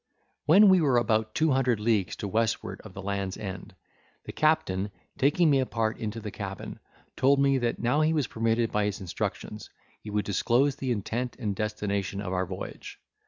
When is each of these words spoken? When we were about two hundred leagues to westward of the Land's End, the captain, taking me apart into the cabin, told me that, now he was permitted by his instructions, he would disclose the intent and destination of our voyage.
When 0.47 0.69
we 0.69 0.81
were 0.81 0.97
about 0.97 1.35
two 1.35 1.51
hundred 1.51 1.79
leagues 1.79 2.15
to 2.15 2.27
westward 2.27 2.81
of 2.81 2.95
the 2.95 3.03
Land's 3.03 3.37
End, 3.37 3.75
the 4.23 4.31
captain, 4.31 4.89
taking 5.15 5.51
me 5.51 5.59
apart 5.59 5.99
into 5.99 6.19
the 6.19 6.31
cabin, 6.31 6.79
told 7.15 7.39
me 7.39 7.59
that, 7.59 7.77
now 7.77 8.01
he 8.01 8.11
was 8.11 8.25
permitted 8.25 8.71
by 8.71 8.85
his 8.85 8.99
instructions, 8.99 9.69
he 10.01 10.09
would 10.09 10.25
disclose 10.25 10.75
the 10.75 10.91
intent 10.91 11.35
and 11.37 11.55
destination 11.55 12.19
of 12.19 12.33
our 12.33 12.47
voyage. 12.47 12.99